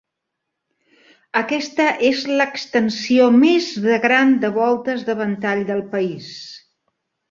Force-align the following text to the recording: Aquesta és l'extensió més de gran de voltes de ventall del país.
Aquesta 1.41 1.85
és 2.09 2.25
l'extensió 2.41 3.29
més 3.45 3.71
de 3.87 4.03
gran 4.09 4.37
de 4.47 4.55
voltes 4.61 5.09
de 5.13 5.21
ventall 5.25 5.67
del 5.73 5.89
país. 5.97 6.37